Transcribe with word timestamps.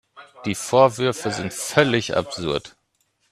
Die 0.45 0.55
Vorwürfe 0.55 1.29
sind 1.31 1.53
völlig 1.53 2.17
absurd. 2.17 2.75